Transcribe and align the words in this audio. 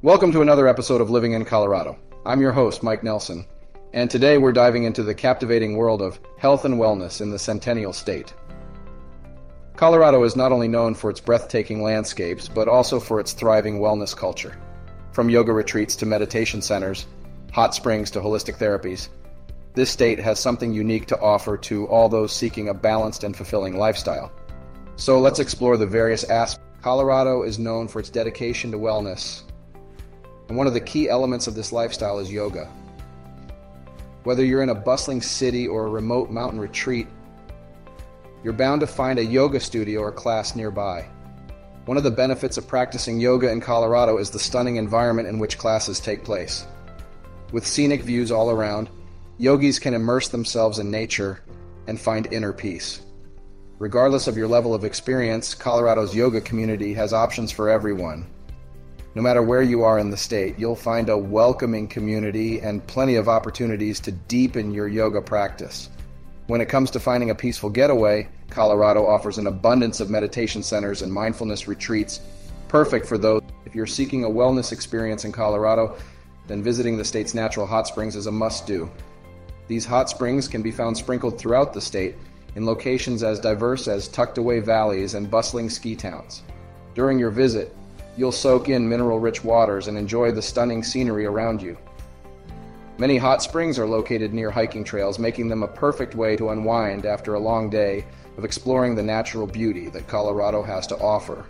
Welcome 0.00 0.30
to 0.30 0.42
another 0.42 0.68
episode 0.68 1.00
of 1.00 1.10
Living 1.10 1.32
in 1.32 1.44
Colorado. 1.44 1.98
I'm 2.24 2.40
your 2.40 2.52
host, 2.52 2.84
Mike 2.84 3.02
Nelson, 3.02 3.44
and 3.92 4.08
today 4.08 4.38
we're 4.38 4.52
diving 4.52 4.84
into 4.84 5.02
the 5.02 5.12
captivating 5.12 5.76
world 5.76 6.02
of 6.02 6.20
health 6.38 6.64
and 6.64 6.76
wellness 6.76 7.20
in 7.20 7.32
the 7.32 7.38
Centennial 7.38 7.92
State. 7.92 8.32
Colorado 9.74 10.22
is 10.22 10.36
not 10.36 10.52
only 10.52 10.68
known 10.68 10.94
for 10.94 11.10
its 11.10 11.18
breathtaking 11.18 11.82
landscapes, 11.82 12.46
but 12.46 12.68
also 12.68 13.00
for 13.00 13.18
its 13.18 13.32
thriving 13.32 13.80
wellness 13.80 14.16
culture. 14.16 14.56
From 15.10 15.30
yoga 15.30 15.52
retreats 15.52 15.96
to 15.96 16.06
meditation 16.06 16.62
centers, 16.62 17.08
hot 17.50 17.74
springs 17.74 18.08
to 18.12 18.20
holistic 18.20 18.56
therapies, 18.56 19.08
this 19.74 19.90
state 19.90 20.20
has 20.20 20.38
something 20.38 20.72
unique 20.72 21.06
to 21.06 21.20
offer 21.20 21.56
to 21.56 21.88
all 21.88 22.08
those 22.08 22.32
seeking 22.32 22.68
a 22.68 22.74
balanced 22.74 23.24
and 23.24 23.36
fulfilling 23.36 23.76
lifestyle. 23.76 24.30
So 24.94 25.18
let's 25.18 25.40
explore 25.40 25.76
the 25.76 25.86
various 25.86 26.22
aspects. 26.22 26.64
Colorado 26.82 27.42
is 27.42 27.58
known 27.58 27.88
for 27.88 27.98
its 27.98 28.10
dedication 28.10 28.70
to 28.70 28.78
wellness, 28.78 29.42
and 30.48 30.56
one 30.56 30.66
of 30.66 30.74
the 30.74 30.80
key 30.80 31.08
elements 31.08 31.46
of 31.46 31.54
this 31.54 31.72
lifestyle 31.72 32.18
is 32.18 32.32
yoga. 32.32 32.70
Whether 34.24 34.44
you're 34.44 34.62
in 34.62 34.70
a 34.70 34.74
bustling 34.74 35.22
city 35.22 35.68
or 35.68 35.86
a 35.86 35.90
remote 35.90 36.30
mountain 36.30 36.60
retreat, 36.60 37.06
you're 38.42 38.52
bound 38.52 38.80
to 38.80 38.86
find 38.86 39.18
a 39.18 39.24
yoga 39.24 39.60
studio 39.60 40.00
or 40.00 40.12
class 40.12 40.56
nearby. 40.56 41.06
One 41.86 41.96
of 41.96 42.02
the 42.02 42.10
benefits 42.10 42.58
of 42.58 42.68
practicing 42.68 43.18
yoga 43.18 43.50
in 43.50 43.60
Colorado 43.60 44.18
is 44.18 44.30
the 44.30 44.38
stunning 44.38 44.76
environment 44.76 45.28
in 45.28 45.38
which 45.38 45.58
classes 45.58 46.00
take 46.00 46.24
place. 46.24 46.66
With 47.52 47.66
scenic 47.66 48.02
views 48.02 48.30
all 48.30 48.50
around, 48.50 48.90
yogis 49.38 49.78
can 49.78 49.94
immerse 49.94 50.28
themselves 50.28 50.78
in 50.78 50.90
nature 50.90 51.40
and 51.86 51.98
find 51.98 52.30
inner 52.32 52.52
peace. 52.52 53.00
Regardless 53.78 54.26
of 54.26 54.36
your 54.36 54.48
level 54.48 54.74
of 54.74 54.84
experience, 54.84 55.54
Colorado's 55.54 56.14
yoga 56.14 56.40
community 56.40 56.92
has 56.94 57.12
options 57.12 57.50
for 57.50 57.70
everyone. 57.70 58.26
No 59.18 59.24
matter 59.24 59.42
where 59.42 59.62
you 59.62 59.82
are 59.82 59.98
in 59.98 60.10
the 60.10 60.16
state, 60.16 60.60
you'll 60.60 60.76
find 60.76 61.08
a 61.08 61.18
welcoming 61.18 61.88
community 61.88 62.60
and 62.60 62.86
plenty 62.86 63.16
of 63.16 63.28
opportunities 63.28 63.98
to 63.98 64.12
deepen 64.12 64.72
your 64.72 64.86
yoga 64.86 65.20
practice. 65.20 65.90
When 66.46 66.60
it 66.60 66.68
comes 66.68 66.88
to 66.92 67.00
finding 67.00 67.30
a 67.30 67.34
peaceful 67.34 67.68
getaway, 67.68 68.28
Colorado 68.48 69.04
offers 69.04 69.36
an 69.36 69.48
abundance 69.48 69.98
of 69.98 70.08
meditation 70.08 70.62
centers 70.62 71.02
and 71.02 71.12
mindfulness 71.12 71.66
retreats, 71.66 72.20
perfect 72.68 73.06
for 73.06 73.18
those. 73.18 73.42
If 73.66 73.74
you're 73.74 73.88
seeking 73.88 74.22
a 74.22 74.30
wellness 74.30 74.70
experience 74.70 75.24
in 75.24 75.32
Colorado, 75.32 75.96
then 76.46 76.62
visiting 76.62 76.96
the 76.96 77.04
state's 77.04 77.34
natural 77.34 77.66
hot 77.66 77.88
springs 77.88 78.14
is 78.14 78.28
a 78.28 78.30
must 78.30 78.68
do. 78.68 78.88
These 79.66 79.84
hot 79.84 80.08
springs 80.08 80.46
can 80.46 80.62
be 80.62 80.70
found 80.70 80.96
sprinkled 80.96 81.40
throughout 81.40 81.74
the 81.74 81.80
state 81.80 82.14
in 82.54 82.64
locations 82.64 83.24
as 83.24 83.40
diverse 83.40 83.88
as 83.88 84.06
tucked 84.06 84.38
away 84.38 84.60
valleys 84.60 85.14
and 85.14 85.28
bustling 85.28 85.68
ski 85.70 85.96
towns. 85.96 86.44
During 86.94 87.18
your 87.18 87.30
visit, 87.32 87.74
you'll 88.18 88.32
soak 88.32 88.68
in 88.68 88.88
mineral 88.88 89.20
rich 89.20 89.44
waters 89.44 89.86
and 89.86 89.96
enjoy 89.96 90.32
the 90.32 90.42
stunning 90.42 90.82
scenery 90.82 91.24
around 91.24 91.62
you. 91.62 91.78
Many 92.98 93.16
hot 93.16 93.44
springs 93.44 93.78
are 93.78 93.86
located 93.86 94.34
near 94.34 94.50
hiking 94.50 94.82
trails, 94.82 95.20
making 95.20 95.48
them 95.48 95.62
a 95.62 95.68
perfect 95.68 96.16
way 96.16 96.34
to 96.36 96.50
unwind 96.50 97.06
after 97.06 97.34
a 97.34 97.38
long 97.38 97.70
day 97.70 98.04
of 98.36 98.44
exploring 98.44 98.96
the 98.96 99.04
natural 99.04 99.46
beauty 99.46 99.88
that 99.90 100.08
Colorado 100.08 100.64
has 100.64 100.84
to 100.88 100.98
offer. 100.98 101.44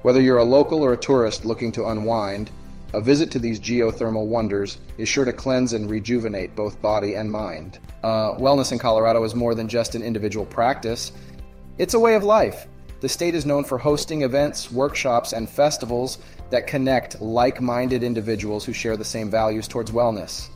Whether 0.00 0.22
you're 0.22 0.38
a 0.38 0.44
local 0.44 0.82
or 0.82 0.94
a 0.94 0.96
tourist 0.96 1.44
looking 1.44 1.70
to 1.72 1.88
unwind, 1.88 2.50
a 2.94 3.02
visit 3.02 3.30
to 3.32 3.38
these 3.38 3.60
geothermal 3.60 4.24
wonders 4.24 4.78
is 4.96 5.10
sure 5.10 5.26
to 5.26 5.32
cleanse 5.32 5.74
and 5.74 5.90
rejuvenate 5.90 6.56
both 6.56 6.80
body 6.80 7.16
and 7.16 7.30
mind. 7.30 7.80
Uh, 8.02 8.32
wellness 8.36 8.72
in 8.72 8.78
Colorado 8.78 9.22
is 9.24 9.34
more 9.34 9.54
than 9.54 9.68
just 9.68 9.94
an 9.94 10.02
individual 10.02 10.46
practice, 10.46 11.12
it's 11.76 11.92
a 11.92 12.00
way 12.00 12.14
of 12.14 12.24
life. 12.24 12.66
The 13.00 13.08
state 13.08 13.36
is 13.36 13.46
known 13.46 13.62
for 13.62 13.78
hosting 13.78 14.22
events, 14.22 14.72
workshops, 14.72 15.32
and 15.32 15.48
festivals 15.48 16.18
that 16.50 16.66
connect 16.66 17.20
like 17.20 17.60
minded 17.60 18.02
individuals 18.02 18.64
who 18.64 18.72
share 18.72 18.96
the 18.96 19.04
same 19.04 19.30
values 19.30 19.68
towards 19.68 19.92
wellness. 19.92 20.48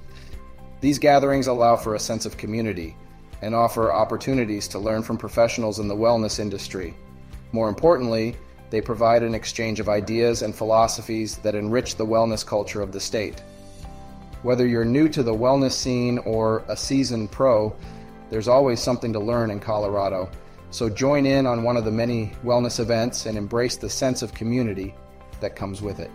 These 0.81 0.99
gatherings 0.99 1.47
allow 1.47 1.77
for 1.77 1.95
a 1.95 2.01
sense 2.01 2.27
of 2.27 2.37
community 2.37 2.97
and 3.43 3.55
offer 3.55 3.93
opportunities 3.93 4.67
to 4.69 4.81
learn 4.81 5.03
from 5.05 5.19
professionals 5.19 5.79
in 5.79 5.87
the 5.87 5.95
wellness 5.95 6.41
industry. 6.41 6.95
More 7.53 7.69
importantly, 7.69 8.37
they 8.71 8.81
provide 8.81 9.23
an 9.23 9.35
exchange 9.35 9.79
of 9.79 9.89
ideas 9.89 10.43
and 10.43 10.55
philosophies 10.55 11.37
that 11.39 11.55
enrich 11.55 11.95
the 11.95 12.07
wellness 12.07 12.45
culture 12.45 12.83
of 12.83 12.91
the 12.91 13.01
state. 13.01 13.41
Whether 14.43 14.67
you're 14.67 14.85
new 14.85 15.09
to 15.11 15.23
the 15.23 15.35
wellness 15.35 15.73
scene 15.73 16.19
or 16.19 16.65
a 16.67 16.77
seasoned 16.77 17.31
pro, 17.31 17.77
there's 18.31 18.49
always 18.49 18.81
something 18.81 19.13
to 19.13 19.21
learn 19.21 19.53
in 19.53 19.61
Colorado 19.61 20.29
so 20.73 20.89
join 20.89 21.27
in 21.27 21.47
on 21.47 21.63
one 21.63 21.77
of 21.77 21.85
the 21.85 21.91
many 21.91 22.33
wellness 22.43 22.81
events 22.81 23.27
and 23.27 23.37
embrace 23.37 23.77
the 23.77 23.91
sense 23.91 24.23
of 24.23 24.33
community 24.33 24.95
that 25.41 25.55
comes 25.55 25.83
with 25.83 26.01
it. 26.01 26.11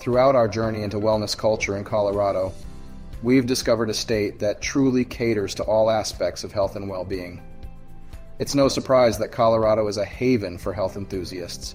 Throughout 0.00 0.34
our 0.34 0.48
journey 0.48 0.82
into 0.82 0.96
wellness 0.96 1.36
culture 1.36 1.76
in 1.76 1.84
Colorado, 1.84 2.54
we've 3.22 3.46
discovered 3.46 3.90
a 3.90 3.94
state 3.94 4.38
that 4.38 4.62
truly 4.62 5.04
caters 5.04 5.54
to 5.56 5.64
all 5.64 5.90
aspects 5.90 6.44
of 6.44 6.52
health 6.52 6.76
and 6.76 6.88
well 6.88 7.04
being. 7.04 7.42
It's 8.38 8.54
no 8.54 8.68
surprise 8.68 9.18
that 9.18 9.32
Colorado 9.32 9.86
is 9.86 9.98
a 9.98 10.04
haven 10.04 10.56
for 10.56 10.72
health 10.72 10.96
enthusiasts, 10.96 11.74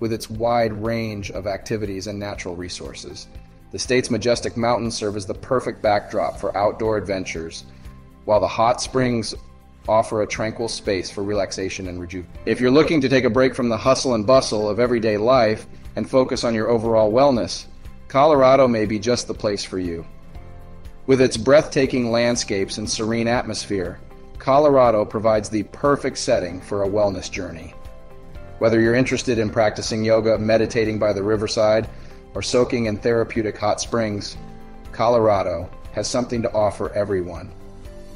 with 0.00 0.12
its 0.12 0.28
wide 0.28 0.74
range 0.74 1.30
of 1.30 1.46
activities 1.46 2.06
and 2.06 2.18
natural 2.18 2.54
resources. 2.54 3.28
The 3.72 3.78
state's 3.78 4.10
majestic 4.10 4.58
mountains 4.58 4.94
serve 4.94 5.16
as 5.16 5.24
the 5.24 5.34
perfect 5.34 5.80
backdrop 5.80 6.38
for 6.38 6.56
outdoor 6.56 6.98
adventures, 6.98 7.64
while 8.26 8.40
the 8.40 8.46
hot 8.46 8.82
springs 8.82 9.34
offer 9.88 10.22
a 10.22 10.26
tranquil 10.26 10.68
space 10.68 11.10
for 11.10 11.22
relaxation 11.22 11.88
and 11.88 12.00
rejuvenation. 12.00 12.42
If 12.46 12.60
you're 12.60 12.70
looking 12.70 13.00
to 13.02 13.08
take 13.08 13.24
a 13.24 13.30
break 13.30 13.54
from 13.54 13.68
the 13.68 13.76
hustle 13.76 14.14
and 14.14 14.26
bustle 14.26 14.68
of 14.68 14.80
everyday 14.80 15.16
life 15.16 15.66
and 15.96 16.08
focus 16.08 16.44
on 16.44 16.54
your 16.54 16.68
overall 16.68 17.12
wellness, 17.12 17.66
Colorado 18.08 18.68
may 18.68 18.86
be 18.86 18.98
just 18.98 19.26
the 19.26 19.34
place 19.34 19.64
for 19.64 19.78
you. 19.78 20.06
With 21.06 21.20
its 21.20 21.36
breathtaking 21.36 22.10
landscapes 22.10 22.78
and 22.78 22.88
serene 22.88 23.28
atmosphere, 23.28 24.00
Colorado 24.38 25.04
provides 25.04 25.48
the 25.48 25.64
perfect 25.64 26.18
setting 26.18 26.60
for 26.60 26.82
a 26.82 26.88
wellness 26.88 27.30
journey. 27.30 27.74
Whether 28.58 28.80
you're 28.80 28.94
interested 28.94 29.38
in 29.38 29.50
practicing 29.50 30.04
yoga, 30.04 30.38
meditating 30.38 30.98
by 30.98 31.12
the 31.12 31.22
riverside, 31.22 31.88
or 32.34 32.42
soaking 32.42 32.86
in 32.86 32.96
therapeutic 32.96 33.58
hot 33.58 33.80
springs, 33.80 34.36
Colorado 34.92 35.68
has 35.92 36.08
something 36.08 36.42
to 36.42 36.52
offer 36.52 36.90
everyone. 36.92 37.52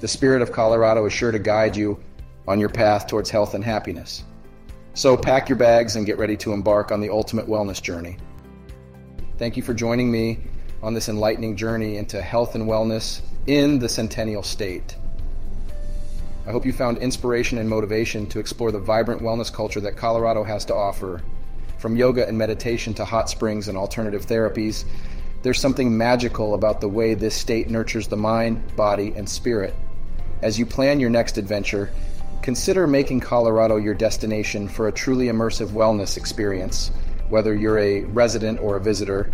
The 0.00 0.08
spirit 0.08 0.42
of 0.42 0.52
Colorado 0.52 1.04
is 1.06 1.12
sure 1.12 1.32
to 1.32 1.40
guide 1.40 1.76
you 1.76 1.98
on 2.46 2.60
your 2.60 2.68
path 2.68 3.08
towards 3.08 3.30
health 3.30 3.54
and 3.54 3.64
happiness. 3.64 4.22
So 4.94 5.16
pack 5.16 5.48
your 5.48 5.58
bags 5.58 5.96
and 5.96 6.06
get 6.06 6.18
ready 6.18 6.36
to 6.38 6.52
embark 6.52 6.92
on 6.92 7.00
the 7.00 7.10
ultimate 7.10 7.48
wellness 7.48 7.82
journey. 7.82 8.16
Thank 9.38 9.56
you 9.56 9.62
for 9.62 9.74
joining 9.74 10.10
me 10.10 10.38
on 10.84 10.94
this 10.94 11.08
enlightening 11.08 11.56
journey 11.56 11.96
into 11.96 12.22
health 12.22 12.54
and 12.54 12.68
wellness 12.68 13.22
in 13.48 13.80
the 13.80 13.88
Centennial 13.88 14.44
State. 14.44 14.96
I 16.46 16.52
hope 16.52 16.64
you 16.64 16.72
found 16.72 16.98
inspiration 16.98 17.58
and 17.58 17.68
motivation 17.68 18.26
to 18.28 18.38
explore 18.38 18.70
the 18.70 18.78
vibrant 18.78 19.20
wellness 19.20 19.52
culture 19.52 19.80
that 19.80 19.96
Colorado 19.96 20.44
has 20.44 20.64
to 20.66 20.74
offer. 20.74 21.22
From 21.78 21.96
yoga 21.96 22.26
and 22.26 22.38
meditation 22.38 22.94
to 22.94 23.04
hot 23.04 23.28
springs 23.28 23.66
and 23.66 23.76
alternative 23.76 24.26
therapies, 24.26 24.84
there's 25.42 25.60
something 25.60 25.96
magical 25.96 26.54
about 26.54 26.80
the 26.80 26.88
way 26.88 27.14
this 27.14 27.34
state 27.34 27.68
nurtures 27.68 28.06
the 28.06 28.16
mind, 28.16 28.76
body, 28.76 29.12
and 29.16 29.28
spirit. 29.28 29.74
As 30.40 30.56
you 30.56 30.64
plan 30.64 31.00
your 31.00 31.10
next 31.10 31.36
adventure, 31.36 31.90
consider 32.42 32.86
making 32.86 33.20
Colorado 33.20 33.76
your 33.76 33.94
destination 33.94 34.68
for 34.68 34.86
a 34.86 34.92
truly 34.92 35.26
immersive 35.26 35.70
wellness 35.70 36.16
experience. 36.16 36.92
Whether 37.28 37.56
you're 37.56 37.78
a 37.78 38.04
resident 38.04 38.60
or 38.60 38.76
a 38.76 38.80
visitor, 38.80 39.30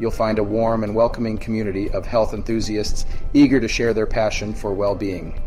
you'll 0.00 0.10
find 0.10 0.38
a 0.38 0.44
warm 0.44 0.82
and 0.82 0.94
welcoming 0.94 1.36
community 1.36 1.90
of 1.90 2.06
health 2.06 2.32
enthusiasts 2.32 3.04
eager 3.34 3.60
to 3.60 3.68
share 3.68 3.92
their 3.92 4.06
passion 4.06 4.54
for 4.54 4.72
well 4.72 4.94
being. 4.94 5.38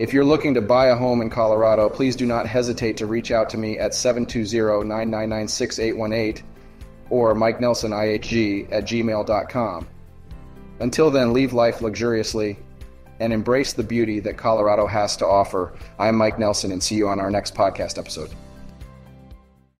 If 0.00 0.12
you're 0.12 0.24
looking 0.24 0.54
to 0.54 0.60
buy 0.60 0.86
a 0.86 0.96
home 0.96 1.22
in 1.22 1.30
Colorado, 1.30 1.88
please 1.88 2.16
do 2.16 2.26
not 2.26 2.46
hesitate 2.46 2.96
to 2.96 3.06
reach 3.06 3.30
out 3.30 3.50
to 3.50 3.58
me 3.58 3.78
at 3.78 3.94
720 3.94 4.88
999 4.88 5.46
6818 5.46 6.44
or 7.08 7.34
Mike 7.34 7.60
Nelson 7.60 7.92
IHG 7.92 8.72
at 8.72 8.84
gmail.com. 8.84 9.86
Until 10.80 11.10
then, 11.10 11.32
leave 11.32 11.52
life 11.52 11.82
luxuriously 11.82 12.58
and 13.20 13.32
embrace 13.32 13.72
the 13.72 13.82
beauty 13.82 14.18
that 14.20 14.36
Colorado 14.36 14.86
has 14.86 15.16
to 15.18 15.26
offer. 15.26 15.72
I'm 15.98 16.16
Mike 16.16 16.38
Nelson, 16.38 16.72
and 16.72 16.82
see 16.82 16.96
you 16.96 17.08
on 17.08 17.20
our 17.20 17.30
next 17.30 17.54
podcast 17.54 17.98
episode. 17.98 18.30